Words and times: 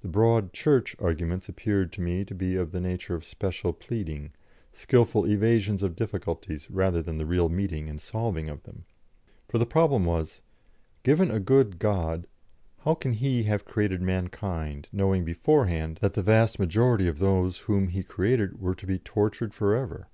The 0.00 0.06
Broad 0.06 0.52
Church 0.52 0.94
arguments 1.00 1.48
appeared 1.48 1.92
to 1.94 2.00
me 2.00 2.24
to 2.26 2.36
be 2.36 2.54
of 2.54 2.70
the 2.70 2.80
nature 2.80 3.16
of 3.16 3.24
special 3.24 3.72
pleading, 3.72 4.30
skilful 4.70 5.24
evasions 5.26 5.82
of 5.82 5.96
difficulties 5.96 6.70
rather 6.70 7.02
than 7.02 7.18
the 7.18 7.26
real 7.26 7.48
meeting 7.48 7.88
and 7.90 8.00
solving 8.00 8.48
of 8.48 8.62
them. 8.62 8.84
For 9.48 9.58
the 9.58 9.66
problem 9.66 10.04
was: 10.04 10.40
Given 11.02 11.32
a 11.32 11.40
good 11.40 11.80
God, 11.80 12.28
how 12.84 12.94
can 12.94 13.14
He 13.14 13.42
have 13.42 13.64
created 13.64 14.00
mankind, 14.00 14.86
knowing 14.92 15.24
beforehand 15.24 15.98
that 16.00 16.14
the 16.14 16.22
vast 16.22 16.60
majority 16.60 17.08
of 17.08 17.18
those 17.18 17.58
whom 17.62 17.88
He 17.88 18.04
created 18.04 18.60
were 18.60 18.76
to 18.76 18.86
be 18.86 19.00
tortured 19.00 19.52
for 19.52 19.74
ever? 19.74 20.06